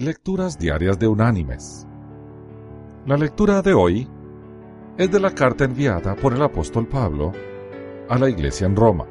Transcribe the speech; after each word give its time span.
Lecturas 0.00 0.56
Diarias 0.56 0.96
de 0.96 1.08
Unánimes. 1.08 1.84
La 3.04 3.16
lectura 3.16 3.62
de 3.62 3.74
hoy 3.74 4.08
es 4.96 5.10
de 5.10 5.18
la 5.18 5.34
carta 5.34 5.64
enviada 5.64 6.14
por 6.14 6.32
el 6.32 6.40
apóstol 6.40 6.86
Pablo 6.86 7.32
a 8.08 8.16
la 8.16 8.30
iglesia 8.30 8.68
en 8.68 8.76
Roma. 8.76 9.06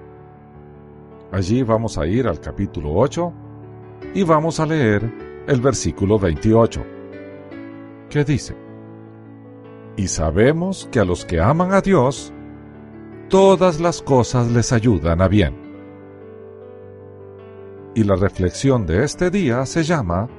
Allí 1.34 1.62
vamos 1.62 1.98
a 1.98 2.08
ir 2.08 2.26
al 2.26 2.40
capítulo 2.40 2.94
8 2.94 3.34
y 4.14 4.24
vamos 4.24 4.62
a 4.62 4.66
leer 4.66 5.44
el 5.46 5.60
versículo 5.60 6.18
28, 6.18 6.86
que 8.10 8.24
dice, 8.24 8.56
Y 9.98 10.08
sabemos 10.08 10.88
que 10.90 11.02
a 11.02 11.04
los 11.04 11.26
que 11.26 11.42
aman 11.42 11.74
a 11.74 11.82
Dios, 11.82 12.32
todas 13.28 13.82
las 13.82 14.02
cosas 14.02 14.50
les 14.52 14.72
ayudan 14.72 15.22
a 15.22 15.28
bien. 15.28 15.54
Y 17.94 18.06
la 18.06 18.16
reflexión 18.16 18.86
de 18.86 19.04
este 19.04 19.30
día 19.30 19.66
se 19.66 19.84
llama 19.84 20.30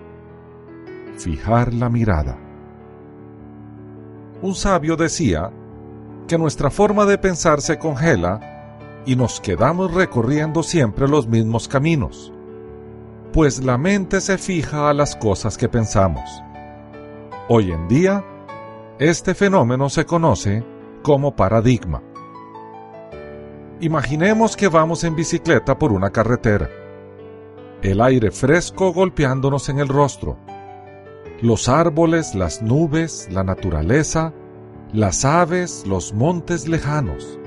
Fijar 1.19 1.75
la 1.75 1.89
mirada. 1.89 2.39
Un 4.41 4.55
sabio 4.55 4.95
decía 4.95 5.51
que 6.29 6.38
nuestra 6.38 6.70
forma 6.70 7.06
de 7.06 7.19
pensar 7.19 7.60
se 7.60 7.77
congela 7.77 9.02
y 9.05 9.16
nos 9.16 9.41
quedamos 9.41 9.93
recorriendo 9.93 10.62
siempre 10.62 11.09
los 11.09 11.27
mismos 11.27 11.66
caminos, 11.66 12.33
pues 13.33 13.65
la 13.65 13.77
mente 13.79 14.20
se 14.20 14.38
fija 14.38 14.88
a 14.88 14.95
las 14.95 15.16
cosas 15.16 15.59
que 15.59 15.69
pensamos. 15.69 16.41
Hoy 17.48 17.73
en 17.73 17.88
día, 17.88 18.24
este 19.01 19.35
fenómeno 19.35 19.88
se 19.88 20.07
conoce 20.07 20.62
como 21.02 21.35
paradigma. 21.35 22.01
Imaginemos 23.80 24.57
que 24.57 24.69
vamos 24.69 25.02
en 25.02 25.16
bicicleta 25.16 25.77
por 25.79 25.91
una 25.91 26.10
carretera, 26.10 26.69
el 27.82 28.01
aire 28.02 28.30
fresco 28.30 28.93
golpeándonos 28.93 29.69
en 29.69 29.80
el 29.80 29.88
rostro, 29.88 30.37
los 31.41 31.69
árboles, 31.69 32.34
las 32.34 32.62
nubes, 32.62 33.28
la 33.30 33.45
naturaleza, 33.45 34.33
las 34.93 35.24
aves, 35.24 35.85
los 35.87 36.13
montes 36.13 36.66
lejanos. 36.66 37.38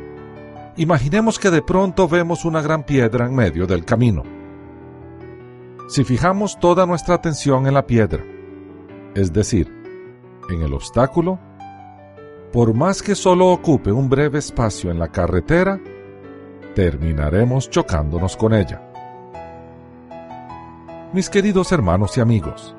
Imaginemos 0.77 1.39
que 1.39 1.51
de 1.51 1.61
pronto 1.61 2.07
vemos 2.07 2.45
una 2.45 2.61
gran 2.61 2.83
piedra 2.83 3.25
en 3.25 3.35
medio 3.35 3.67
del 3.67 3.83
camino. 3.83 4.23
Si 5.89 6.05
fijamos 6.05 6.59
toda 6.59 6.85
nuestra 6.85 7.15
atención 7.15 7.67
en 7.67 7.73
la 7.73 7.85
piedra, 7.85 8.23
es 9.13 9.33
decir, 9.33 9.69
en 10.49 10.61
el 10.61 10.73
obstáculo, 10.73 11.39
por 12.53 12.73
más 12.73 13.01
que 13.01 13.15
solo 13.15 13.47
ocupe 13.47 13.91
un 13.91 14.09
breve 14.09 14.39
espacio 14.39 14.91
en 14.91 14.99
la 14.99 15.09
carretera, 15.09 15.79
terminaremos 16.75 17.69
chocándonos 17.69 18.37
con 18.37 18.53
ella. 18.53 18.81
Mis 21.11 21.29
queridos 21.29 21.73
hermanos 21.73 22.17
y 22.17 22.21
amigos, 22.21 22.75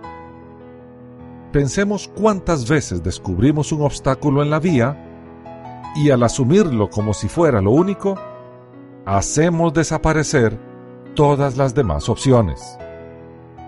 Pensemos 1.53 2.08
cuántas 2.08 2.67
veces 2.67 3.03
descubrimos 3.03 3.72
un 3.72 3.83
obstáculo 3.83 4.42
en 4.42 4.48
la 4.48 4.58
vía 4.58 4.97
y 5.94 6.09
al 6.09 6.22
asumirlo 6.22 6.89
como 6.89 7.12
si 7.12 7.28
fuera 7.28 7.61
lo 7.61 7.72
único, 7.72 8.19
hacemos 9.05 9.75
desaparecer 9.75 10.59
todas 11.14 11.59
las 11.59 11.75
demás 11.75 12.09
opciones. 12.09 12.78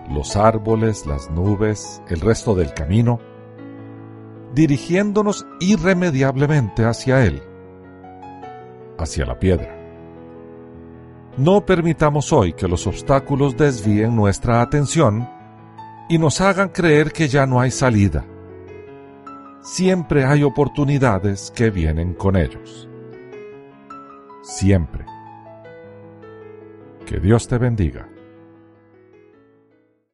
Los 0.09 0.35
árboles, 0.35 1.05
las 1.05 1.29
nubes, 1.29 2.01
el 2.09 2.21
resto 2.21 2.55
del 2.55 2.73
camino, 2.73 3.19
dirigiéndonos 4.55 5.45
irremediablemente 5.59 6.85
hacia 6.85 7.23
él, 7.23 7.43
hacia 8.97 9.27
la 9.27 9.37
piedra. 9.37 9.75
No 11.37 11.63
permitamos 11.63 12.33
hoy 12.33 12.53
que 12.53 12.67
los 12.67 12.87
obstáculos 12.87 13.55
desvíen 13.57 14.15
nuestra 14.15 14.61
atención 14.61 15.34
y 16.07 16.17
nos 16.17 16.41
hagan 16.41 16.69
creer 16.69 17.11
que 17.11 17.27
ya 17.27 17.45
no 17.45 17.59
hay 17.59 17.71
salida. 17.71 18.25
Siempre 19.61 20.25
hay 20.25 20.43
oportunidades 20.43 21.51
que 21.55 21.71
vienen 21.71 22.13
con 22.13 22.35
ellos. 22.35 22.87
Siempre. 24.43 25.05
Que 27.05 27.19
Dios 27.19 27.47
te 27.47 27.57
bendiga. 27.57 28.07